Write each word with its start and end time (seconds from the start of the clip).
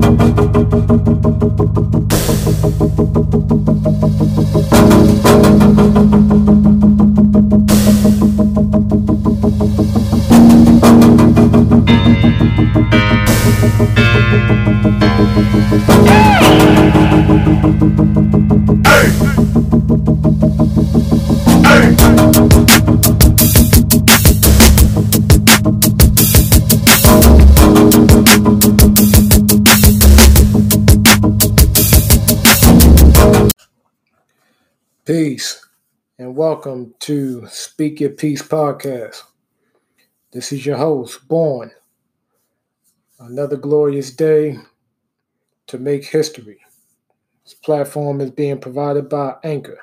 Peace 0.00 0.29
welcome 36.50 36.92
to 36.98 37.46
Speak 37.46 38.00
Your 38.00 38.10
Peace 38.10 38.42
podcast. 38.42 39.22
This 40.32 40.50
is 40.50 40.66
your 40.66 40.78
host, 40.78 41.28
Born. 41.28 41.70
Another 43.20 43.56
glorious 43.56 44.10
day 44.10 44.58
to 45.68 45.78
make 45.78 46.04
history. 46.04 46.58
This 47.44 47.54
platform 47.54 48.20
is 48.20 48.32
being 48.32 48.58
provided 48.58 49.08
by 49.08 49.36
Anchor. 49.44 49.78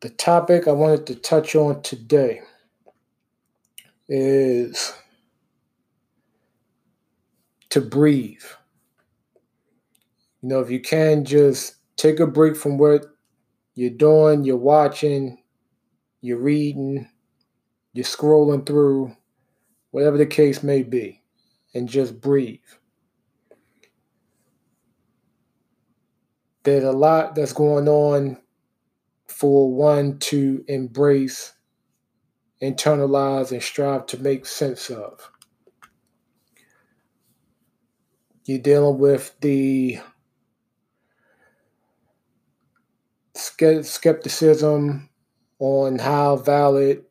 The 0.00 0.10
topic 0.10 0.66
I 0.66 0.72
wanted 0.72 1.06
to 1.06 1.14
touch 1.14 1.54
on 1.54 1.80
today 1.82 2.40
is 4.08 4.92
to 7.70 7.80
breathe. 7.80 8.42
You 10.42 10.48
know, 10.48 10.58
if 10.58 10.68
you 10.68 10.80
can 10.80 11.24
just 11.24 11.76
take 11.96 12.18
a 12.18 12.26
break 12.26 12.56
from 12.56 12.76
what 12.76 13.11
you're 13.74 13.90
doing, 13.90 14.44
you're 14.44 14.56
watching, 14.56 15.42
you're 16.20 16.38
reading, 16.38 17.08
you're 17.92 18.04
scrolling 18.04 18.66
through, 18.66 19.16
whatever 19.90 20.18
the 20.18 20.26
case 20.26 20.62
may 20.62 20.82
be, 20.82 21.22
and 21.74 21.88
just 21.88 22.20
breathe. 22.20 22.60
There's 26.64 26.84
a 26.84 26.92
lot 26.92 27.34
that's 27.34 27.52
going 27.52 27.88
on 27.88 28.38
for 29.26 29.72
one 29.72 30.18
to 30.18 30.64
embrace, 30.68 31.54
internalize, 32.62 33.50
and 33.50 33.62
strive 33.62 34.06
to 34.06 34.18
make 34.18 34.46
sense 34.46 34.90
of. 34.90 35.28
You're 38.44 38.58
dealing 38.58 38.98
with 38.98 39.34
the 39.40 39.98
skepticism 43.42 45.08
on 45.58 45.98
how 45.98 46.36
valid, 46.36 47.04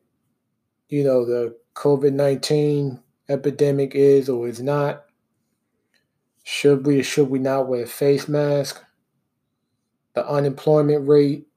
you 0.90 1.04
know, 1.04 1.26
the 1.26 1.58
COVID 1.76 2.14
19 2.14 3.00
epidemic 3.30 3.96
is 3.96 4.30
or 4.30 4.48
is 4.48 4.62
not. 4.62 5.06
Should 6.44 6.86
we 6.86 7.00
or 7.00 7.04
should 7.04 7.30
we 7.30 7.40
not 7.40 7.68
wear 7.68 7.84
a 7.84 7.88
face 7.88 8.28
mask? 8.28 8.84
The 10.16 10.28
unemployment 10.28 11.08
rate 11.08 11.48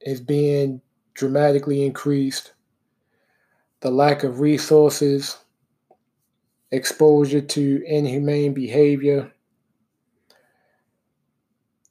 is 0.00 0.20
being 0.20 0.80
dramatically 1.14 1.84
increased. 1.84 2.54
The 3.80 3.90
lack 3.90 4.24
of 4.24 4.40
resources, 4.40 5.38
exposure 6.70 7.40
to 7.40 7.82
inhumane 7.86 8.54
behavior, 8.54 9.32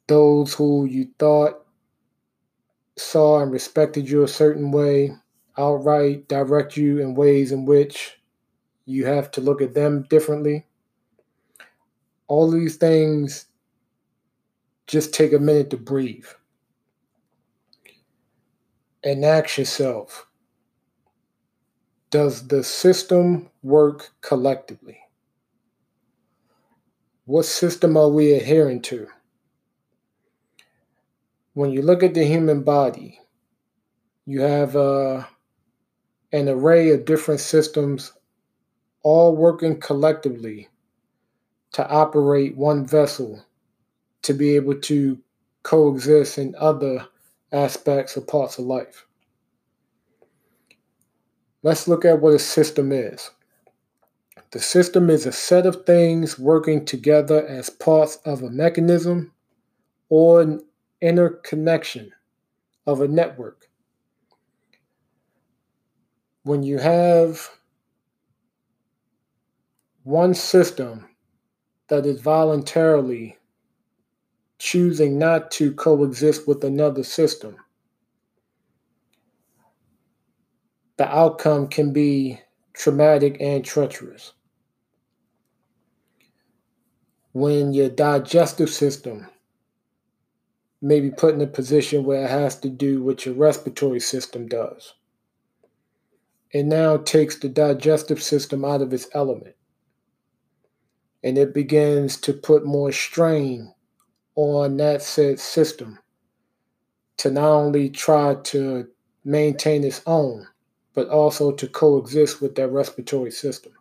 those 0.06 0.52
who 0.54 0.86
you 0.86 1.08
thought 1.18 1.59
saw 3.00 3.40
and 3.42 3.52
respected 3.52 4.08
you 4.08 4.22
a 4.22 4.28
certain 4.28 4.70
way 4.70 5.12
outright 5.58 6.28
direct 6.28 6.76
you 6.76 6.98
in 6.98 7.14
ways 7.14 7.52
in 7.52 7.66
which 7.66 8.20
you 8.86 9.06
have 9.06 9.30
to 9.32 9.40
look 9.40 9.62
at 9.62 9.74
them 9.74 10.02
differently. 10.10 10.66
All 12.28 12.50
these 12.50 12.76
things 12.76 13.46
just 14.86 15.14
take 15.14 15.32
a 15.32 15.38
minute 15.38 15.70
to 15.70 15.76
breathe 15.76 16.26
and 19.04 19.24
ask 19.24 19.58
yourself 19.58 20.26
Does 22.10 22.48
the 22.48 22.64
system 22.64 23.50
work 23.62 24.10
collectively? 24.20 24.98
What 27.26 27.44
system 27.44 27.96
are 27.96 28.08
we 28.08 28.32
adhering 28.34 28.82
to? 28.82 29.08
When 31.60 31.72
you 31.72 31.82
look 31.82 32.02
at 32.02 32.14
the 32.14 32.24
human 32.24 32.62
body, 32.62 33.20
you 34.24 34.40
have 34.40 34.74
uh, 34.76 35.22
an 36.32 36.48
array 36.48 36.88
of 36.88 37.04
different 37.04 37.38
systems 37.38 38.14
all 39.02 39.36
working 39.36 39.78
collectively 39.78 40.70
to 41.72 41.86
operate 41.86 42.56
one 42.56 42.86
vessel 42.86 43.44
to 44.22 44.32
be 44.32 44.56
able 44.56 44.74
to 44.74 45.18
coexist 45.62 46.38
in 46.38 46.54
other 46.56 47.06
aspects 47.52 48.16
or 48.16 48.22
parts 48.22 48.58
of 48.58 48.64
life. 48.64 49.04
Let's 51.62 51.86
look 51.86 52.06
at 52.06 52.22
what 52.22 52.32
a 52.32 52.38
system 52.38 52.90
is. 52.90 53.30
The 54.52 54.60
system 54.60 55.10
is 55.10 55.26
a 55.26 55.32
set 55.32 55.66
of 55.66 55.84
things 55.84 56.38
working 56.38 56.86
together 56.86 57.46
as 57.46 57.68
parts 57.68 58.16
of 58.24 58.42
a 58.42 58.48
mechanism 58.48 59.34
or 60.08 60.40
an 60.40 60.62
interconnection 61.00 62.12
of 62.86 63.00
a 63.00 63.08
network. 63.08 63.68
When 66.42 66.62
you 66.62 66.78
have 66.78 67.50
one 70.02 70.34
system 70.34 71.06
that 71.88 72.06
is 72.06 72.20
voluntarily 72.20 73.36
choosing 74.58 75.18
not 75.18 75.50
to 75.52 75.72
coexist 75.72 76.46
with 76.46 76.64
another 76.64 77.02
system, 77.02 77.56
the 80.96 81.08
outcome 81.08 81.68
can 81.68 81.92
be 81.92 82.40
traumatic 82.74 83.36
and 83.40 83.64
treacherous. 83.64 84.32
When 87.32 87.72
your 87.72 87.88
digestive 87.88 88.70
system 88.70 89.26
maybe 90.82 91.10
put 91.10 91.34
in 91.34 91.40
a 91.40 91.46
position 91.46 92.04
where 92.04 92.24
it 92.24 92.30
has 92.30 92.58
to 92.60 92.68
do 92.68 93.02
what 93.02 93.26
your 93.26 93.34
respiratory 93.34 94.00
system 94.00 94.46
does. 94.48 94.94
It 96.50 96.64
now 96.64 96.96
takes 96.96 97.36
the 97.36 97.48
digestive 97.48 98.22
system 98.22 98.64
out 98.64 98.82
of 98.82 98.92
its 98.92 99.08
element. 99.12 99.54
And 101.22 101.36
it 101.36 101.52
begins 101.52 102.16
to 102.22 102.32
put 102.32 102.64
more 102.64 102.92
strain 102.92 103.72
on 104.36 104.78
that 104.78 105.02
said 105.02 105.38
system 105.38 105.98
to 107.18 107.30
not 107.30 107.50
only 107.50 107.90
try 107.90 108.34
to 108.44 108.88
maintain 109.24 109.84
its 109.84 110.00
own, 110.06 110.46
but 110.94 111.08
also 111.08 111.52
to 111.52 111.68
coexist 111.68 112.40
with 112.40 112.54
that 112.54 112.68
respiratory 112.68 113.30
system. 113.30 113.72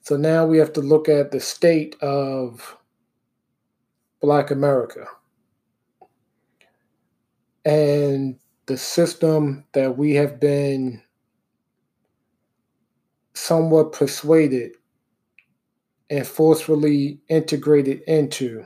So 0.00 0.16
now 0.16 0.46
we 0.46 0.56
have 0.56 0.72
to 0.72 0.80
look 0.80 1.08
at 1.08 1.30
the 1.30 1.40
state 1.40 1.94
of 2.00 2.78
Black 4.20 4.50
America. 4.50 5.06
And 7.64 8.38
the 8.66 8.76
system 8.76 9.64
that 9.72 9.96
we 9.96 10.14
have 10.14 10.40
been 10.40 11.02
somewhat 13.34 13.92
persuaded 13.92 14.72
and 16.10 16.26
forcefully 16.26 17.20
integrated 17.28 18.00
into 18.02 18.64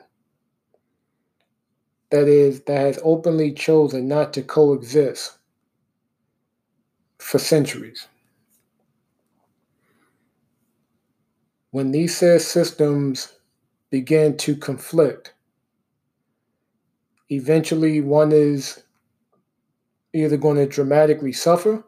that 2.11 2.29
is 2.29 2.61
that 2.62 2.79
has 2.79 2.99
openly 3.03 3.53
chosen 3.53 4.06
not 4.06 4.32
to 4.35 4.43
coexist 4.43 5.38
for 7.19 7.38
centuries 7.38 8.06
when 11.71 11.91
these 11.91 12.17
said 12.17 12.41
systems 12.41 13.32
begin 13.91 14.37
to 14.37 14.55
conflict 14.55 15.32
eventually 17.32 18.00
one 18.00 18.32
is 18.32 18.82
either 20.14 20.37
going 20.37 20.56
to 20.56 20.67
dramatically 20.67 21.32
suffer, 21.32 21.84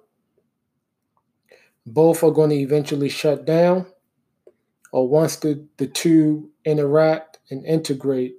both 1.87 2.23
are 2.23 2.31
going 2.31 2.51
to 2.51 2.57
eventually 2.57 3.09
shut 3.09 3.45
down, 3.45 3.87
or 4.93 5.09
once 5.09 5.37
the, 5.37 5.67
the 5.77 5.87
two 5.87 6.51
interact 6.65 7.39
and 7.51 7.65
integrate, 7.67 8.37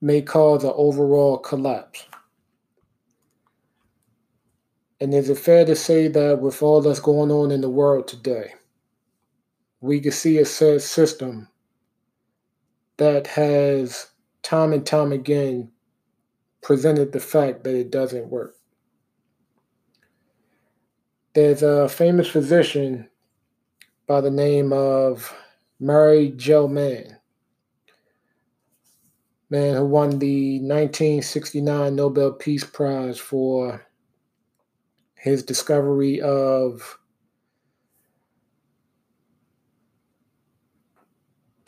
may 0.00 0.22
cause 0.22 0.64
an 0.64 0.72
overall 0.74 1.38
collapse. 1.38 2.06
And 5.00 5.14
is 5.14 5.30
it 5.30 5.38
fair 5.38 5.64
to 5.64 5.76
say 5.76 6.08
that 6.08 6.40
with 6.40 6.62
all 6.62 6.80
that's 6.80 7.00
going 7.00 7.30
on 7.30 7.52
in 7.52 7.60
the 7.60 7.70
world 7.70 8.08
today, 8.08 8.54
we 9.80 10.00
can 10.00 10.10
see 10.10 10.38
a 10.38 10.44
system 10.44 11.48
that 12.96 13.28
has 13.28 14.08
time 14.48 14.72
and 14.72 14.86
time 14.86 15.12
again 15.12 15.70
presented 16.62 17.12
the 17.12 17.20
fact 17.20 17.64
that 17.64 17.74
it 17.74 17.90
doesn't 17.90 18.30
work? 18.30 18.56
There's 21.34 21.62
a 21.62 21.86
famous 21.86 22.28
physician 22.28 23.10
by 24.06 24.22
the 24.22 24.30
name 24.30 24.72
of 24.72 25.34
Murray 25.78 26.30
Gell-Mann, 26.30 27.18
man 29.50 29.76
who 29.76 29.84
won 29.84 30.18
the 30.18 30.60
1969 30.60 31.94
Nobel 31.94 32.32
Peace 32.32 32.64
Prize 32.64 33.18
for 33.18 33.86
his 35.14 35.42
discovery 35.42 36.22
of 36.22 36.97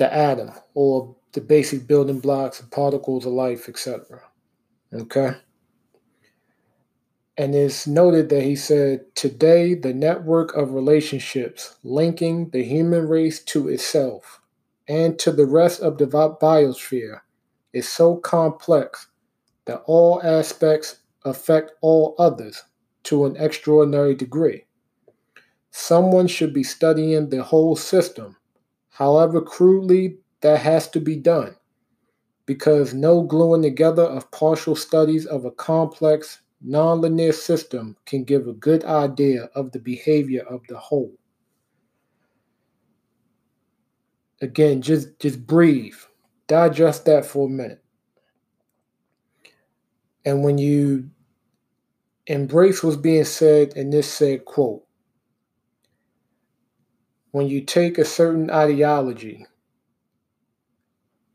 the 0.00 0.12
atom 0.12 0.50
or 0.75 1.14
the 1.35 1.41
basic 1.41 1.87
building 1.87 2.19
blocks 2.19 2.61
and 2.61 2.73
particles 2.73 3.25
of 3.25 3.32
life, 3.32 3.69
etc. 3.69 4.20
Okay? 4.93 5.37
and 7.41 7.55
it's 7.55 7.87
noted 7.87 8.29
that 8.29 8.43
he 8.43 8.55
said, 8.55 9.00
Today, 9.14 9.73
the 9.73 9.94
network 9.94 10.55
of 10.55 10.75
relationships 10.75 11.75
linking 11.82 12.50
the 12.50 12.62
human 12.62 13.08
race 13.08 13.43
to 13.44 13.70
itself 13.70 14.43
and 14.87 15.19
to 15.20 15.32
the 15.32 15.47
rest 15.47 15.81
of 15.81 15.97
the 15.97 16.06
biosphere 16.06 17.20
is 17.73 17.88
so 17.88 18.17
complex 18.17 19.06
that 19.64 19.82
all 19.87 20.20
aspects 20.23 20.99
affect 21.25 21.73
all 21.81 22.14
others 22.19 22.62
to 23.05 23.25
an 23.25 23.37
extraordinary 23.37 24.14
degree. 24.14 24.67
Someone 25.70 26.26
should 26.26 26.53
be 26.53 26.62
studying 26.62 27.31
the 27.31 27.43
whole 27.43 27.75
system, 27.75 28.37
however 29.00 29.41
crudely 29.41 30.19
that 30.43 30.61
has 30.61 30.87
to 30.87 31.00
be 31.00 31.17
done, 31.17 31.56
because 32.44 32.93
no 32.93 33.23
gluing 33.23 33.62
together 33.62 34.02
of 34.02 34.31
partial 34.31 34.76
studies 34.76 35.25
of 35.25 35.47
a 35.47 35.50
complex 35.52 36.43
nonlinear 36.62 37.32
system 37.32 37.97
can 38.05 38.25
give 38.25 38.47
a 38.47 38.52
good 38.52 38.85
idea 38.85 39.44
of 39.55 39.73
the 39.73 39.79
behavior 39.79 40.43
of 40.43 40.61
the 40.69 40.76
whole. 40.76 41.14
Again, 44.43 44.82
just 44.82 45.19
just 45.19 45.46
breathe. 45.46 45.96
Digest 46.46 47.06
that 47.06 47.25
for 47.25 47.46
a 47.46 47.50
minute. 47.50 47.82
And 50.26 50.44
when 50.44 50.58
you 50.58 51.08
embrace 52.26 52.82
what's 52.82 52.99
being 52.99 53.25
said 53.25 53.73
in 53.76 53.88
this 53.88 54.12
said 54.12 54.44
quote, 54.44 54.85
when 57.32 57.47
you 57.47 57.61
take 57.61 57.99
a 57.99 58.05
certain 58.05 58.50
ideology 58.50 59.47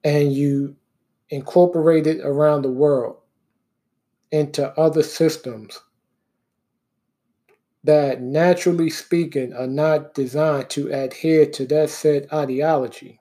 and 0.03 0.33
you 0.33 0.75
incorporate 1.29 2.05
it 2.05 2.21
around 2.21 2.61
the 2.61 2.71
world, 2.71 3.17
into 4.31 4.77
other 4.77 5.03
systems 5.03 5.79
that, 7.83 8.21
naturally 8.21 8.89
speaking, 8.89 9.53
are 9.53 9.67
not 9.67 10.13
designed 10.13 10.69
to 10.69 10.91
adhere 10.91 11.45
to 11.45 11.65
that 11.65 11.89
said 11.89 12.27
ideology, 12.33 13.19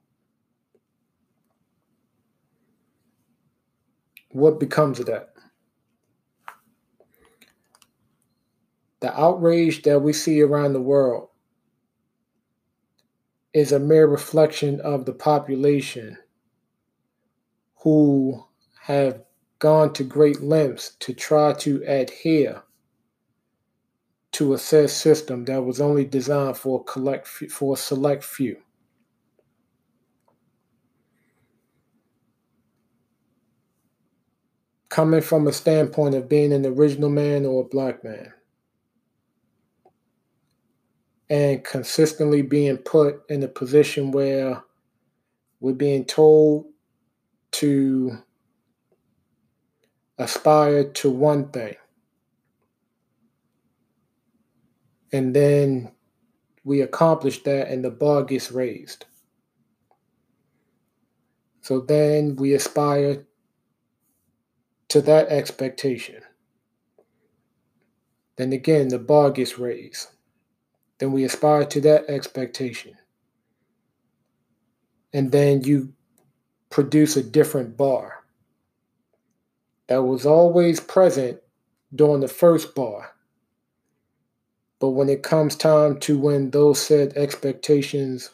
what 4.30 4.58
becomes 4.58 4.98
of 4.98 5.06
that? 5.06 5.34
The 9.00 9.16
outrage 9.20 9.82
that 9.82 10.00
we 10.00 10.12
see 10.12 10.40
around 10.40 10.72
the 10.72 10.80
world 10.80 11.28
is 13.54 13.70
a 13.70 13.78
mere 13.78 14.06
reflection 14.06 14.80
of 14.80 15.06
the 15.06 15.12
population 15.12 16.18
who 17.76 18.44
have 18.82 19.22
gone 19.60 19.92
to 19.92 20.02
great 20.02 20.42
lengths 20.42 20.96
to 20.98 21.14
try 21.14 21.52
to 21.52 21.82
adhere 21.86 22.62
to 24.32 24.52
a 24.52 24.58
said 24.58 24.90
system 24.90 25.44
that 25.44 25.62
was 25.62 25.80
only 25.80 26.04
designed 26.04 26.56
for 26.56 26.82
collect 26.82 27.28
for 27.28 27.74
a 27.74 27.76
select 27.76 28.24
few. 28.24 28.56
Coming 34.88 35.20
from 35.20 35.46
a 35.46 35.52
standpoint 35.52 36.16
of 36.16 36.28
being 36.28 36.52
an 36.52 36.66
original 36.66 37.10
man 37.10 37.46
or 37.46 37.62
a 37.62 37.68
black 37.68 38.02
man, 38.02 38.32
and 41.30 41.64
consistently 41.64 42.42
being 42.42 42.76
put 42.76 43.22
in 43.28 43.42
a 43.42 43.48
position 43.48 44.10
where 44.10 44.62
we're 45.60 45.72
being 45.72 46.04
told 46.04 46.66
to 47.52 48.18
aspire 50.18 50.84
to 50.84 51.10
one 51.10 51.48
thing. 51.50 51.74
And 55.12 55.34
then 55.34 55.92
we 56.64 56.80
accomplish 56.80 57.42
that 57.44 57.68
and 57.68 57.84
the 57.84 57.90
bar 57.90 58.24
gets 58.24 58.50
raised. 58.50 59.06
So 61.60 61.80
then 61.80 62.36
we 62.36 62.52
aspire 62.52 63.24
to 64.88 65.00
that 65.02 65.28
expectation. 65.28 66.22
Then 68.36 68.52
again, 68.52 68.88
the 68.88 68.98
bar 68.98 69.30
gets 69.30 69.58
raised. 69.58 70.08
Then 70.98 71.12
we 71.12 71.24
aspire 71.24 71.64
to 71.66 71.80
that 71.82 72.08
expectation. 72.08 72.96
And 75.12 75.30
then 75.32 75.62
you 75.62 75.92
produce 76.70 77.16
a 77.16 77.22
different 77.22 77.76
bar 77.76 78.24
that 79.86 80.02
was 80.02 80.26
always 80.26 80.80
present 80.80 81.40
during 81.94 82.20
the 82.20 82.28
first 82.28 82.74
bar. 82.74 83.12
But 84.80 84.90
when 84.90 85.08
it 85.08 85.22
comes 85.22 85.56
time 85.56 85.98
to 86.00 86.18
when 86.18 86.50
those 86.50 86.80
said 86.80 87.12
expectations 87.16 88.30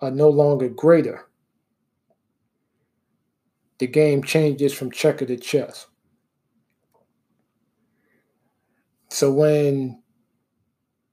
are 0.00 0.10
no 0.10 0.28
longer 0.28 0.68
greater, 0.68 1.26
the 3.78 3.86
game 3.86 4.22
changes 4.22 4.72
from 4.72 4.90
checker 4.90 5.24
to 5.24 5.36
chess. 5.36 5.86
So 9.10 9.32
when 9.32 10.02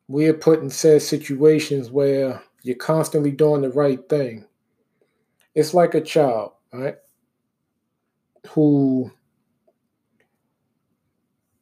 we 0.07 0.27
are 0.27 0.33
put 0.33 0.61
in 0.61 0.69
said 0.69 1.01
situations 1.01 1.89
where 1.89 2.41
you're 2.63 2.75
constantly 2.75 3.31
doing 3.31 3.61
the 3.61 3.71
right 3.71 4.07
thing, 4.09 4.45
it's 5.55 5.73
like 5.73 5.95
a 5.95 6.01
child, 6.01 6.51
right? 6.73 6.95
who, 8.47 9.11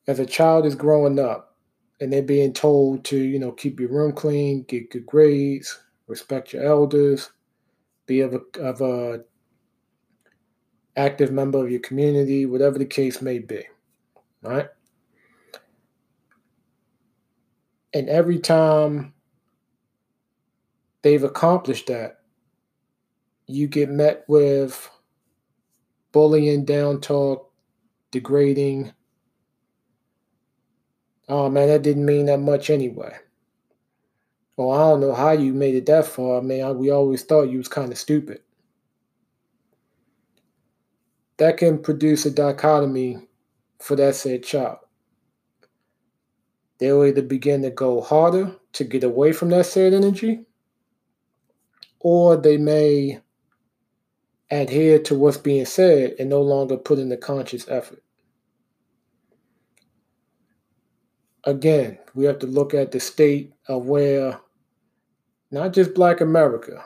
as 0.07 0.19
a 0.19 0.25
child, 0.25 0.65
is 0.65 0.75
growing 0.75 1.19
up 1.19 1.55
and 1.99 2.11
they're 2.11 2.21
being 2.21 2.53
told 2.53 3.03
to, 3.05 3.17
you 3.17 3.39
know, 3.39 3.51
keep 3.51 3.79
your 3.79 3.89
room 3.89 4.11
clean, 4.11 4.63
get 4.63 4.91
good 4.91 5.05
grades, 5.05 5.79
respect 6.07 6.53
your 6.53 6.63
elders, 6.63 7.31
be 8.05 8.21
of 8.21 8.33
a, 8.33 8.59
of 8.59 8.81
a 8.81 9.23
active 10.97 11.31
member 11.31 11.63
of 11.63 11.71
your 11.71 11.79
community, 11.79 12.45
whatever 12.45 12.77
the 12.77 12.85
case 12.85 13.21
may 13.21 13.39
be, 13.39 13.63
right? 14.41 14.67
And 17.93 18.09
every 18.09 18.39
time 18.39 19.13
they've 21.03 21.23
accomplished 21.23 21.87
that, 21.87 22.19
you 23.45 23.67
get 23.67 23.89
met 23.89 24.23
with 24.27 24.89
bullying, 26.11 26.65
down 26.65 27.01
talk, 27.01 27.51
degrading. 28.11 28.93
Oh 31.27 31.49
man, 31.49 31.67
that 31.67 31.83
didn't 31.83 32.05
mean 32.05 32.25
that 32.27 32.39
much 32.39 32.69
anyway. 32.69 33.15
Well, 34.55 34.71
I 34.71 34.89
don't 34.89 35.01
know 35.01 35.13
how 35.13 35.31
you 35.31 35.53
made 35.53 35.75
it 35.75 35.87
that 35.87 36.05
far. 36.05 36.37
I 36.37 36.41
mean, 36.41 36.63
I, 36.63 36.71
we 36.71 36.91
always 36.91 37.23
thought 37.23 37.49
you 37.49 37.57
was 37.57 37.67
kind 37.67 37.91
of 37.91 37.97
stupid. 37.97 38.41
That 41.37 41.57
can 41.57 41.79
produce 41.79 42.25
a 42.25 42.31
dichotomy 42.31 43.27
for 43.79 43.95
that 43.95 44.15
said 44.15 44.43
child. 44.43 44.77
They'll 46.79 47.05
either 47.05 47.21
begin 47.21 47.61
to 47.61 47.69
go 47.69 48.01
harder 48.01 48.55
to 48.73 48.83
get 48.83 49.03
away 49.03 49.31
from 49.31 49.49
that 49.49 49.65
said 49.65 49.93
energy, 49.93 50.45
or 51.99 52.35
they 52.35 52.57
may 52.57 53.19
adhere 54.51 54.99
to 54.99 55.15
what's 55.15 55.37
being 55.37 55.65
said 55.65 56.15
and 56.19 56.29
no 56.29 56.41
longer 56.41 56.77
put 56.77 56.99
in 56.99 57.09
the 57.09 57.17
conscious 57.17 57.67
effort. 57.69 58.03
Again, 61.45 61.97
we 62.13 62.25
have 62.25 62.39
to 62.39 62.47
look 62.47 62.73
at 62.73 62.91
the 62.91 62.99
state 62.99 63.53
of 63.67 63.85
where 63.85 64.39
not 65.51 65.73
just 65.73 65.93
black 65.93 66.21
America, 66.21 66.83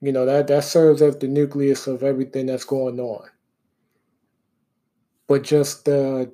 you 0.00 0.12
know, 0.12 0.26
that, 0.26 0.46
that 0.48 0.64
serves 0.64 1.00
as 1.00 1.16
the 1.18 1.28
nucleus 1.28 1.86
of 1.86 2.02
everything 2.02 2.46
that's 2.46 2.64
going 2.64 3.00
on. 3.00 3.28
But 5.26 5.42
just 5.42 5.84
the 5.84 6.32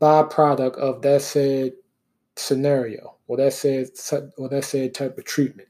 byproduct 0.00 0.76
of 0.76 1.02
that 1.02 1.22
said 1.22 1.72
scenario 2.40 3.16
or 3.26 3.36
that 3.36 3.52
said 3.52 3.88
or 4.38 4.48
that 4.48 4.64
said 4.64 4.94
type 4.94 5.18
of 5.18 5.24
treatment. 5.24 5.68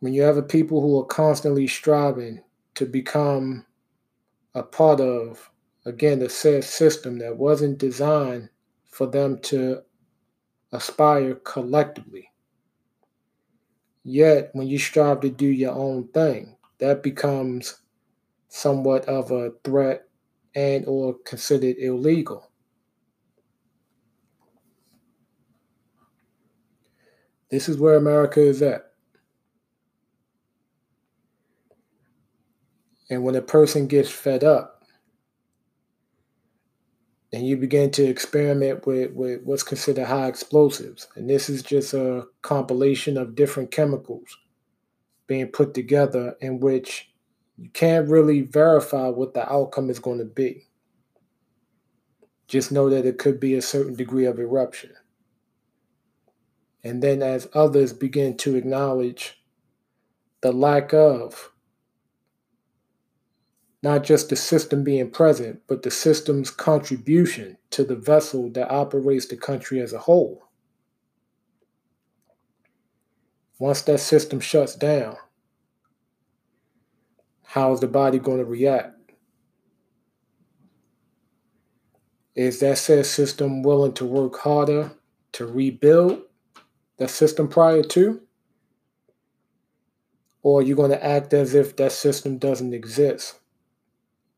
When 0.00 0.12
you 0.12 0.22
have 0.22 0.36
a 0.36 0.42
people 0.42 0.80
who 0.80 1.00
are 1.00 1.06
constantly 1.06 1.66
striving 1.66 2.42
to 2.74 2.84
become 2.86 3.64
a 4.54 4.62
part 4.62 5.00
of, 5.00 5.50
again, 5.86 6.18
the 6.18 6.28
said 6.28 6.64
system 6.64 7.18
that 7.18 7.36
wasn't 7.36 7.78
designed 7.78 8.50
for 8.90 9.06
them 9.06 9.38
to 9.40 9.82
aspire 10.72 11.36
collectively. 11.36 12.30
Yet, 14.02 14.50
when 14.52 14.66
you 14.66 14.78
strive 14.78 15.20
to 15.20 15.30
do 15.30 15.46
your 15.46 15.72
own 15.72 16.08
thing, 16.08 16.56
that 16.78 17.02
becomes 17.02 17.80
somewhat 18.48 19.06
of 19.06 19.30
a 19.30 19.52
threat 19.64 20.06
and 20.54 20.84
or 20.86 21.14
considered 21.24 21.76
illegal. 21.78 22.50
This 27.54 27.68
is 27.68 27.78
where 27.78 27.94
America 27.94 28.40
is 28.40 28.60
at. 28.62 28.90
And 33.08 33.22
when 33.22 33.36
a 33.36 33.42
person 33.42 33.86
gets 33.86 34.10
fed 34.10 34.42
up 34.42 34.82
and 37.32 37.46
you 37.46 37.56
begin 37.56 37.92
to 37.92 38.02
experiment 38.02 38.88
with, 38.88 39.12
with 39.12 39.42
what's 39.44 39.62
considered 39.62 40.06
high 40.06 40.26
explosives, 40.26 41.06
and 41.14 41.30
this 41.30 41.48
is 41.48 41.62
just 41.62 41.94
a 41.94 42.26
compilation 42.42 43.16
of 43.16 43.36
different 43.36 43.70
chemicals 43.70 44.36
being 45.28 45.46
put 45.46 45.74
together 45.74 46.34
in 46.40 46.58
which 46.58 47.12
you 47.56 47.70
can't 47.70 48.08
really 48.08 48.40
verify 48.40 49.06
what 49.06 49.32
the 49.32 49.48
outcome 49.48 49.90
is 49.90 50.00
going 50.00 50.18
to 50.18 50.24
be. 50.24 50.66
Just 52.48 52.72
know 52.72 52.90
that 52.90 53.06
it 53.06 53.18
could 53.18 53.38
be 53.38 53.54
a 53.54 53.62
certain 53.62 53.94
degree 53.94 54.24
of 54.24 54.40
eruption. 54.40 54.90
And 56.84 57.02
then, 57.02 57.22
as 57.22 57.48
others 57.54 57.94
begin 57.94 58.36
to 58.38 58.56
acknowledge 58.56 59.42
the 60.42 60.52
lack 60.52 60.92
of 60.92 61.50
not 63.82 64.02
just 64.02 64.30
the 64.30 64.36
system 64.36 64.84
being 64.84 65.10
present, 65.10 65.60
but 65.66 65.82
the 65.82 65.90
system's 65.90 66.50
contribution 66.50 67.58
to 67.70 67.84
the 67.84 67.96
vessel 67.96 68.50
that 68.50 68.70
operates 68.70 69.26
the 69.26 69.36
country 69.36 69.80
as 69.80 69.92
a 69.92 69.98
whole. 69.98 70.44
Once 73.58 73.82
that 73.82 74.00
system 74.00 74.40
shuts 74.40 74.74
down, 74.74 75.16
how 77.42 77.72
is 77.72 77.80
the 77.80 77.86
body 77.86 78.18
going 78.18 78.38
to 78.38 78.44
react? 78.44 79.12
Is 82.34 82.60
that 82.60 82.78
said 82.78 83.06
system 83.06 83.62
willing 83.62 83.92
to 83.94 84.04
work 84.04 84.38
harder 84.38 84.92
to 85.32 85.46
rebuild 85.46 86.22
that 86.98 87.10
system 87.10 87.48
prior 87.48 87.82
to? 87.82 88.20
Or 90.42 90.60
are 90.60 90.62
you 90.62 90.76
going 90.76 90.90
to 90.90 91.04
act 91.04 91.32
as 91.32 91.54
if 91.54 91.76
that 91.76 91.92
system 91.92 92.38
doesn't 92.38 92.74
exist? 92.74 93.40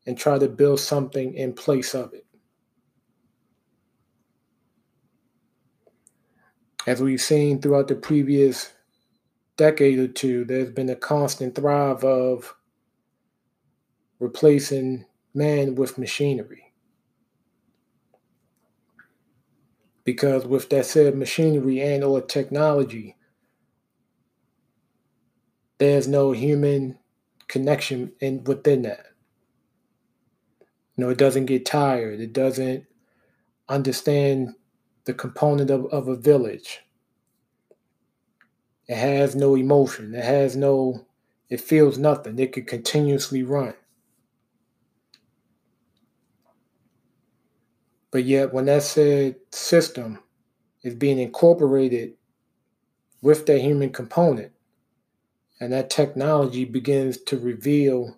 and 0.07 0.17
try 0.17 0.39
to 0.39 0.47
build 0.47 0.79
something 0.79 1.33
in 1.33 1.53
place 1.53 1.93
of 1.93 2.13
it. 2.13 2.25
As 6.87 7.01
we've 7.01 7.21
seen 7.21 7.61
throughout 7.61 7.89
the 7.89 7.95
previous 7.95 8.71
decade 9.57 9.99
or 9.99 10.07
two, 10.07 10.45
there's 10.45 10.71
been 10.71 10.89
a 10.89 10.95
constant 10.95 11.55
thrive 11.55 12.05
of 12.05 12.55
replacing 14.19 15.05
man 15.33 15.75
with 15.75 15.97
machinery. 15.97 16.66
Because 20.07 20.45
with 20.45 20.69
that 20.69 20.85
said 20.85 21.17
machinery 21.17 21.81
and 21.81 22.01
or 22.01 22.21
technology, 22.21 23.17
there's 25.79 26.07
no 26.07 26.31
human 26.31 26.97
connection 27.49 28.13
in 28.21 28.41
within 28.45 28.83
that. 28.83 29.07
You 30.95 31.03
know, 31.03 31.09
it 31.09 31.17
doesn't 31.17 31.47
get 31.47 31.65
tired. 31.65 32.21
It 32.21 32.31
doesn't 32.31 32.85
understand 33.67 34.55
the 35.03 35.13
component 35.13 35.69
of, 35.69 35.87
of 35.87 36.07
a 36.07 36.15
village. 36.15 36.79
It 38.87 38.95
has 38.95 39.35
no 39.35 39.55
emotion. 39.55 40.15
It 40.15 40.23
has 40.23 40.55
no, 40.55 41.05
it 41.49 41.59
feels 41.59 41.97
nothing. 41.97 42.39
It 42.39 42.53
could 42.53 42.65
continuously 42.65 43.43
run. 43.43 43.73
But 48.11 48.25
yet, 48.25 48.53
when 48.53 48.65
that 48.65 48.83
said 48.83 49.35
system 49.51 50.19
is 50.83 50.95
being 50.95 51.19
incorporated 51.19 52.13
with 53.21 53.45
that 53.47 53.59
human 53.61 53.91
component, 53.91 54.51
and 55.59 55.73
that 55.73 55.89
technology 55.89 56.65
begins 56.65 57.17
to 57.17 57.37
reveal 57.37 58.17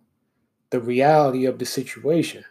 the 0.72 0.80
reality 0.82 1.46
of 1.46 1.60
the 1.60 1.66
situation, 1.66 2.46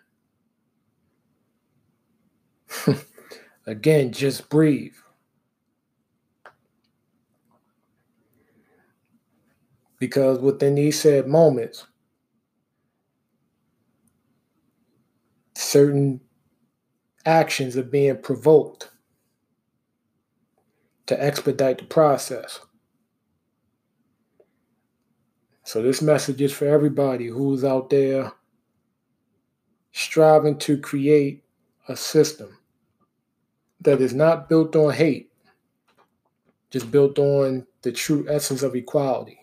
Again, 3.67 4.13
just 4.13 4.49
breathe. 4.49 4.93
Because 9.99 10.39
within 10.39 10.77
these 10.77 11.01
said 11.01 11.27
moments, 11.27 11.87
certain 15.55 16.21
actions 17.29 17.77
are 17.77 17.83
being 17.83 18.17
provoked 18.17 18.89
to 21.07 21.23
expedite 21.23 21.79
the 21.79 21.85
process. 21.85 22.61
So, 25.63 25.83
this 25.83 26.01
message 26.01 26.41
is 26.41 26.53
for 26.53 26.67
everybody 26.67 27.27
who's 27.27 27.63
out 27.63 27.91
there 27.91 28.33
striving 29.93 30.59
to 30.61 30.79
create 30.79 31.45
a 31.89 31.97
system 31.97 32.57
that 33.83 34.01
is 34.01 34.15
not 34.15 34.49
built 34.49 34.75
on 34.75 34.95
hate, 34.95 35.31
just 36.71 36.91
built 36.91 37.19
on 37.19 37.67
the 37.83 37.93
true 37.93 38.25
essence 38.29 38.63
of 38.63 38.75
equality. 38.75 39.38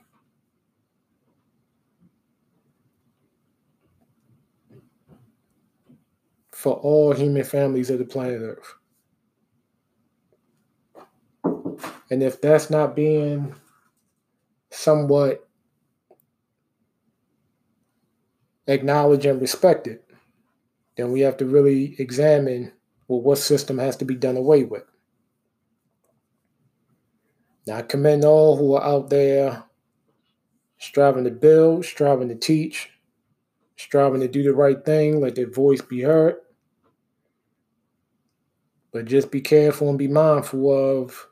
For 6.65 6.73
all 6.77 7.13
human 7.13 7.43
families 7.43 7.91
of 7.91 7.99
the 7.99 8.05
planet 8.05 8.41
Earth. 8.41 8.73
And 12.09 12.23
if 12.23 12.41
that's 12.41 12.71
not 12.71 12.95
being 12.95 13.53
somewhat 14.71 15.47
acknowledged 18.65 19.27
and 19.27 19.39
respected, 19.39 19.99
then 20.97 21.11
we 21.11 21.19
have 21.19 21.37
to 21.37 21.45
really 21.45 21.95
examine 21.99 22.71
well, 23.07 23.21
what 23.21 23.37
system 23.37 23.77
has 23.77 23.95
to 23.97 24.05
be 24.05 24.15
done 24.15 24.35
away 24.35 24.63
with. 24.63 24.85
Now, 27.67 27.75
I 27.75 27.81
commend 27.83 28.25
all 28.25 28.57
who 28.57 28.73
are 28.73 28.83
out 28.83 29.11
there 29.11 29.65
striving 30.79 31.25
to 31.25 31.29
build, 31.29 31.85
striving 31.85 32.29
to 32.29 32.35
teach, 32.35 32.89
striving 33.77 34.21
to 34.21 34.27
do 34.27 34.41
the 34.41 34.55
right 34.55 34.83
thing, 34.83 35.21
let 35.21 35.35
their 35.35 35.51
voice 35.51 35.83
be 35.83 36.01
heard. 36.01 36.37
But 38.95 39.07
just 39.07 39.29
be 39.29 39.41
careful 39.41 39.89
and 39.89 39.99
be 39.99 40.07
mindful 40.07 40.71
of 40.71 41.27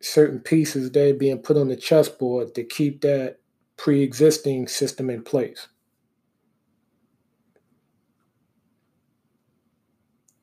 certain 0.00 0.40
pieces 0.40 0.90
that 0.90 1.10
are 1.10 1.12
being 1.12 1.36
put 1.36 1.58
on 1.58 1.68
the 1.68 1.76
chessboard 1.76 2.54
to 2.54 2.64
keep 2.64 3.02
that 3.02 3.40
pre 3.76 4.02
existing 4.02 4.68
system 4.68 5.10
in 5.10 5.22
place. 5.22 5.68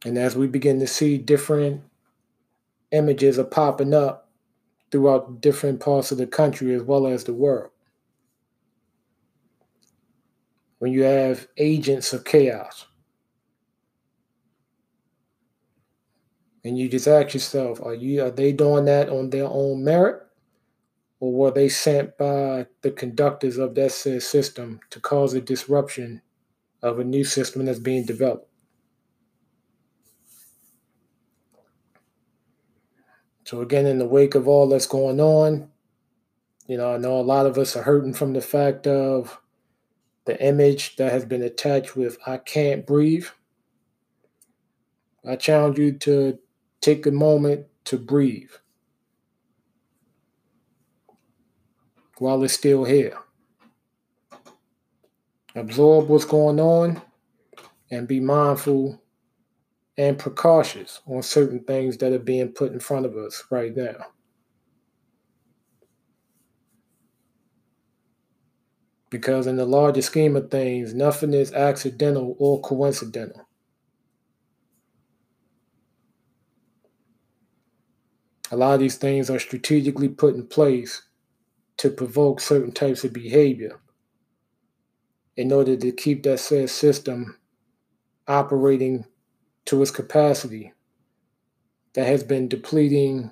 And 0.05 0.19
as 0.19 0.35
we 0.35 0.45
begin 0.45 0.79
to 0.81 0.85
see 0.85 1.17
different 1.17 1.81
images 2.91 3.39
are 3.39 3.43
popping 3.43 3.95
up 3.95 4.29
throughout 4.91 5.41
different 5.41 5.79
parts 5.79 6.11
of 6.11 6.19
the 6.19 6.27
country 6.27 6.75
as 6.75 6.83
well 6.83 7.07
as 7.07 7.23
the 7.23 7.33
world. 7.33 7.71
When 10.77 10.93
you 10.93 11.01
have 11.01 11.47
agents 11.57 12.13
of 12.13 12.23
chaos. 12.23 12.85
And 16.65 16.79
you 16.79 16.89
just 16.89 17.07
ask 17.07 17.35
yourself, 17.35 17.79
are 17.83 17.93
you 17.93 18.23
are 18.23 18.31
they 18.31 18.51
doing 18.51 18.85
that 18.85 19.07
on 19.07 19.29
their 19.29 19.45
own 19.45 19.83
merit? 19.83 20.23
Or 21.19 21.31
were 21.31 21.51
they 21.51 21.69
sent 21.69 22.17
by 22.17 22.65
the 22.81 22.89
conductors 22.91 23.57
of 23.57 23.75
that 23.75 23.91
said 23.91 24.23
system 24.23 24.79
to 24.89 24.99
cause 24.99 25.33
a 25.33 25.41
disruption 25.41 26.23
of 26.81 26.97
a 26.99 27.03
new 27.03 27.23
system 27.23 27.65
that's 27.65 27.79
being 27.79 28.03
developed? 28.03 28.49
So 33.43 33.61
again, 33.61 33.85
in 33.85 33.99
the 33.99 34.07
wake 34.07 34.33
of 34.33 34.47
all 34.47 34.67
that's 34.67 34.87
going 34.87 35.21
on, 35.21 35.69
you 36.67 36.77
know, 36.77 36.95
I 36.95 36.97
know 36.97 37.19
a 37.19 37.21
lot 37.21 37.45
of 37.45 37.59
us 37.59 37.75
are 37.75 37.83
hurting 37.83 38.15
from 38.15 38.33
the 38.33 38.41
fact 38.41 38.87
of 38.87 39.39
the 40.25 40.43
image 40.43 40.95
that 40.95 41.11
has 41.11 41.25
been 41.25 41.43
attached 41.43 41.95
with 41.95 42.17
I 42.25 42.37
can't 42.37 42.87
breathe 42.87 43.27
I 45.27 45.35
challenge 45.35 45.79
you 45.79 45.93
to 45.93 46.37
take 46.85 47.07
a 47.07 47.11
moment 47.11 47.65
to 47.83 47.97
breathe 47.97 48.51
while 52.19 52.43
it's 52.43 52.53
still 52.53 52.83
here. 52.83 53.17
Absorb 55.55 56.09
what's 56.09 56.25
going 56.25 56.59
on 56.59 57.01
and 57.89 58.07
be 58.07 58.19
mindful 58.19 59.01
and 59.97 60.19
precautious 60.19 61.01
on 61.07 61.23
certain 61.23 61.63
things 61.63 61.97
that 61.97 62.13
are 62.13 62.19
being 62.19 62.49
put 62.49 62.71
in 62.71 62.79
front 62.79 63.07
of 63.07 63.17
us 63.17 63.43
right 63.49 63.75
now. 63.75 63.95
Because, 69.09 69.47
in 69.47 69.55
the 69.55 69.65
larger 69.65 70.03
scheme 70.03 70.35
of 70.35 70.51
things, 70.51 70.93
nothing 70.93 71.33
is 71.33 71.51
accidental 71.51 72.35
or 72.37 72.61
coincidental. 72.61 73.44
A 78.51 78.55
lot 78.55 78.75
of 78.75 78.79
these 78.79 78.97
things 78.97 79.29
are 79.29 79.39
strategically 79.39 80.09
put 80.09 80.35
in 80.35 80.47
place 80.47 81.03
to 81.77 81.89
provoke 81.89 82.39
certain 82.39 82.71
types 82.71 83.03
of 83.03 83.13
behavior 83.13 83.79
in 85.35 85.51
order 85.51 85.75
to 85.75 85.91
keep 85.91 86.23
that 86.23 86.39
said 86.39 86.69
system 86.69 87.37
operating 88.27 89.05
to 89.65 89.81
its 89.81 89.91
capacity 89.91 90.73
that 91.93 92.05
has 92.05 92.23
been 92.23 92.47
depleting 92.47 93.31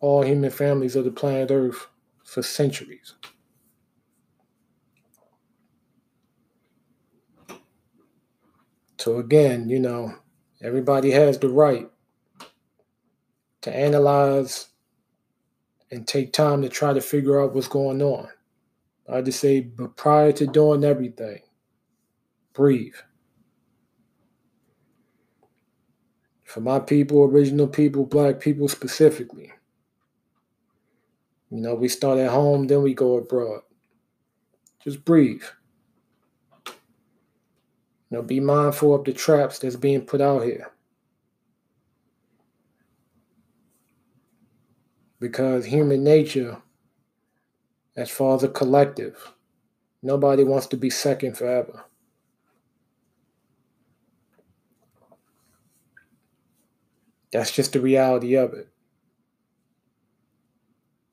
all 0.00 0.22
human 0.22 0.50
families 0.50 0.96
of 0.96 1.04
the 1.04 1.10
planet 1.10 1.50
Earth 1.50 1.86
for 2.24 2.42
centuries. 2.42 3.14
So, 8.98 9.18
again, 9.18 9.68
you 9.68 9.80
know, 9.80 10.14
everybody 10.62 11.10
has 11.10 11.38
the 11.38 11.48
right 11.48 11.91
to 13.62 13.74
analyze 13.74 14.68
and 15.90 16.06
take 16.06 16.32
time 16.32 16.62
to 16.62 16.68
try 16.68 16.92
to 16.92 17.00
figure 17.00 17.40
out 17.40 17.54
what's 17.54 17.68
going 17.68 18.02
on. 18.02 18.28
I 19.10 19.20
just 19.20 19.40
say, 19.40 19.60
but 19.60 19.96
prior 19.96 20.32
to 20.32 20.46
doing 20.46 20.84
everything, 20.84 21.40
breathe. 22.52 22.94
For 26.44 26.60
my 26.60 26.78
people, 26.80 27.22
original 27.22 27.66
people, 27.66 28.04
black 28.04 28.40
people 28.40 28.68
specifically. 28.68 29.52
You 31.50 31.60
know, 31.60 31.74
we 31.74 31.88
start 31.88 32.18
at 32.18 32.30
home, 32.30 32.66
then 32.66 32.82
we 32.82 32.94
go 32.94 33.16
abroad. 33.16 33.62
Just 34.82 35.04
breathe. 35.04 35.42
You 36.66 38.18
know, 38.18 38.22
be 38.22 38.40
mindful 38.40 38.94
of 38.94 39.04
the 39.04 39.12
traps 39.12 39.58
that's 39.58 39.76
being 39.76 40.02
put 40.02 40.20
out 40.20 40.42
here. 40.42 40.70
Because 45.22 45.66
human 45.66 46.02
nature 46.02 46.60
as 47.96 48.10
far 48.10 48.34
as 48.34 48.42
a 48.42 48.48
collective. 48.48 49.32
Nobody 50.02 50.42
wants 50.42 50.66
to 50.66 50.76
be 50.76 50.90
second 50.90 51.38
forever. 51.38 51.84
That's 57.30 57.52
just 57.52 57.72
the 57.72 57.80
reality 57.80 58.34
of 58.34 58.52
it. 58.52 58.68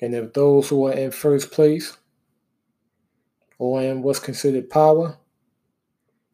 And 0.02 0.16
if 0.16 0.34
those 0.34 0.70
who 0.70 0.88
are 0.88 0.94
in 0.94 1.12
first 1.12 1.52
place 1.52 1.96
or 3.60 3.80
in 3.84 4.02
what's 4.02 4.20
considered 4.20 4.72
power 4.72 5.20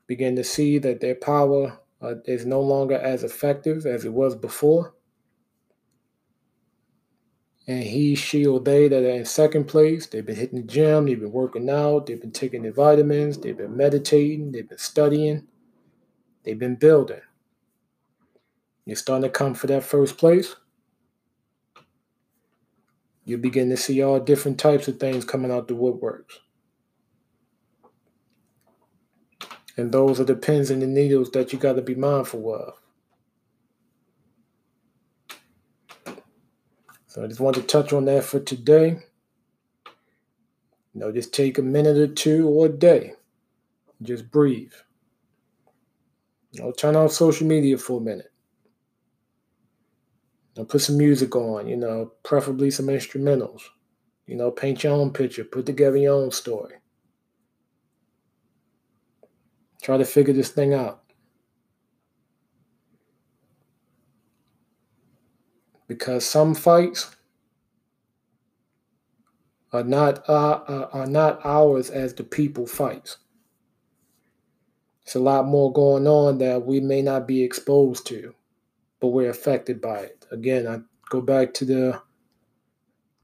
begin 0.08 0.38
to 0.38 0.46
see 0.46 0.77
that 0.77 1.01
their 1.01 1.15
power 1.15 1.77
uh, 2.01 2.15
is 2.24 2.46
no 2.46 2.62
longer 2.62 2.96
as 2.96 3.22
effective 3.22 3.86
as 3.86 4.05
it 4.05 4.13
was 4.13 4.34
before, 4.34 4.95
and 7.67 7.84
he, 7.84 8.15
she, 8.15 8.45
or 8.45 8.60
they 8.60 8.88
that 8.88 9.03
are 9.03 9.10
in 9.10 9.25
second 9.25 9.65
place, 9.65 10.05
they've 10.05 10.25
been 10.25 10.36
hitting 10.36 10.62
the 10.62 10.67
gym, 10.67 11.06
they've 11.06 11.19
been 11.19 11.32
working 11.32 11.69
out, 11.69 12.06
they've 12.06 12.21
been 12.21 12.32
taking 12.32 12.62
their 12.62 12.71
vitamins, 12.71 13.39
they've 13.39 13.58
been 13.58 13.75
meditating, 13.75 14.51
they've 14.51 14.69
been 14.69 14.78
studying, 14.78 15.47
they've 16.43 16.60
been 16.60 16.75
building. 16.75 17.21
You're 18.86 18.95
starting 18.95 19.23
to 19.23 19.30
come 19.30 19.56
for 19.56 19.65
that 19.67 19.84
first 19.84 20.17
place. 20.17 20.56
You 23.23 23.39
begin 23.39 23.69
to 23.71 23.78
see 23.78 24.04
all 24.04 24.19
different 24.19 24.60
types 24.60 24.88
of 24.88 24.99
things 24.99 25.25
coming 25.25 25.51
out 25.51 25.67
the 25.67 25.73
woodworks. 25.73 26.39
And 29.75 29.91
those 29.91 30.19
are 30.19 30.25
the 30.25 30.36
pins 30.36 30.69
and 30.69 30.84
the 30.84 30.88
needles 30.88 31.32
that 31.32 31.51
you 31.51 31.58
got 31.58 31.73
to 31.73 31.82
be 31.82 31.95
mindful 31.95 32.54
of. 32.54 32.73
So 37.15 37.23
I 37.23 37.28
just 37.28 37.39
wanted 37.39 37.62
to 37.62 37.67
touch 37.67 37.93
on 37.93 38.04
that 38.06 38.25
for 38.25 38.41
today. 38.41 38.97
You 40.93 40.99
know, 40.99 41.13
just 41.13 41.34
take 41.34 41.58
a 41.58 41.62
minute 41.62 41.95
or 41.95 42.08
two 42.08 42.45
or 42.45 42.65
a 42.65 42.69
day. 42.69 43.13
Just 44.01 44.30
breathe. 44.30 44.73
You 46.51 46.62
know, 46.62 46.73
turn 46.73 46.97
off 46.97 47.13
social 47.13 47.47
media 47.47 47.78
for 47.78 48.01
a 48.01 48.04
minute. 48.04 48.34
You 50.56 50.63
know, 50.63 50.65
put 50.65 50.82
some 50.82 50.97
music 50.97 51.38
on, 51.38 51.69
you 51.69 51.78
know, 51.78 52.12
preferably 52.23 52.69
some 52.69 52.88
instrumentals. 52.88 53.62
You 54.28 54.36
know, 54.36 54.51
paint 54.51 54.84
your 54.84 54.91
own 54.91 55.13
picture, 55.13 55.45
put 55.45 55.65
together 55.65 55.95
your 55.95 56.21
own 56.21 56.32
story. 56.32 56.73
Try 59.82 59.95
to 59.95 60.04
figure 60.04 60.34
this 60.34 60.49
thing 60.49 60.73
out. 60.73 61.05
Because 65.88 66.26
some 66.26 66.56
fights 66.56 67.15
are 69.71 69.84
not 69.84 70.28
uh, 70.28 70.62
uh, 70.67 70.89
are 70.93 71.06
not 71.06 71.39
ours 71.45 71.89
as 71.89 72.13
the 72.13 72.24
people 72.24 72.65
fights. 72.65 73.17
It's 75.04 75.15
a 75.15 75.19
lot 75.19 75.45
more 75.45 75.71
going 75.71 76.08
on 76.08 76.39
that 76.39 76.65
we 76.65 76.80
may 76.80 77.02
not 77.02 77.28
be 77.28 77.43
exposed 77.43 78.08
to, 78.08 78.34
but 79.00 79.10
we're 79.10 79.30
affected 79.30 79.80
by 79.80 80.00
it. 80.00 80.26
Again, 80.32 80.65
I 80.67 80.80
go 81.10 81.21
back 81.21 81.54
to 81.56 81.65
the 81.65 82.02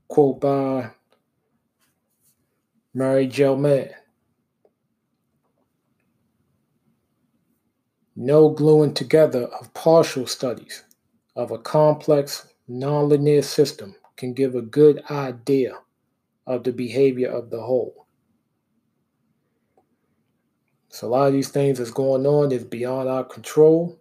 quote 0.08 0.40
by 0.42 0.92
Murray 2.94 3.26
Gell-Mann. 3.26 3.90
No 8.16 8.50
gluing 8.50 8.94
together 8.94 9.46
of 9.46 9.74
partial 9.74 10.28
studies 10.28 10.84
of 11.36 11.50
a 11.50 11.58
complex 11.58 12.51
nonlinear 12.72 13.44
system 13.44 13.96
can 14.18 14.34
give 14.34 14.56
a 14.56 14.62
good 14.62 15.04
idea 15.10 15.74
of 16.48 16.64
the 16.64 16.72
behavior 16.72 17.30
of 17.30 17.50
the 17.50 17.62
whole. 17.62 18.08
So 20.90 21.08
a 21.08 21.10
lot 21.10 21.28
of 21.28 21.34
these 21.34 21.50
things 21.50 21.78
that's 21.78 21.92
going 21.92 22.26
on 22.26 22.52
is 22.52 22.64
beyond 22.64 23.08
our 23.08 23.24
control. 23.24 23.98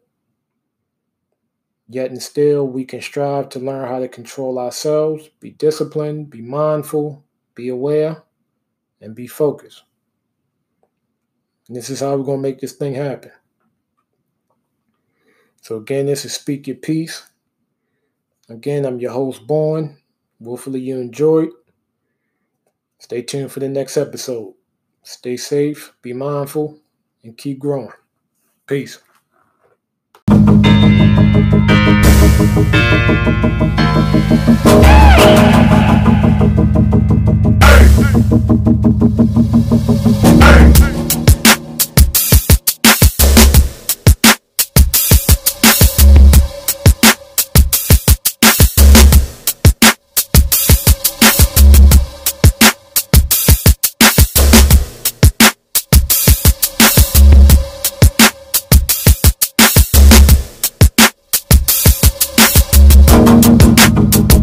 Yet 1.88 2.11
and 2.11 2.22
still 2.22 2.66
we 2.66 2.85
can 2.85 3.00
strive 3.00 3.48
to 3.50 3.59
learn 3.59 3.88
how 3.88 3.98
to 3.98 4.09
control 4.09 4.59
ourselves, 4.59 5.28
be 5.40 5.50
disciplined, 5.50 6.30
be 6.30 6.40
mindful, 6.40 7.24
be 7.54 7.68
aware, 7.68 8.22
and 9.00 9.14
be 9.14 9.26
focused. 9.26 9.85
And 11.68 11.76
this 11.76 11.90
is 11.90 12.00
how 12.00 12.16
we're 12.16 12.24
going 12.24 12.38
to 12.38 12.48
make 12.48 12.61
this 12.61 12.72
thing 12.72 12.94
happen. 12.94 13.33
So 15.62 15.76
again, 15.76 16.06
this 16.06 16.24
is 16.24 16.33
Speak 16.33 16.66
Your 16.66 16.76
Peace. 16.76 17.30
Again, 18.51 18.85
I'm 18.85 18.99
your 18.99 19.13
host, 19.13 19.47
Born. 19.47 19.97
Hopefully, 20.45 20.81
you 20.81 20.99
enjoyed. 20.99 21.51
Stay 22.99 23.23
tuned 23.23 23.53
for 23.53 23.61
the 23.61 23.69
next 23.69 23.97
episode. 23.97 24.55
Stay 25.05 25.37
safe, 25.37 25.93
be 26.03 26.13
mindful, 26.13 26.81
and 27.23 27.39
keep 27.39 27.61
growing. 27.61 27.93
Peace. 28.67 28.99
Hey! 30.29 30.37
Hey! 40.43 41.10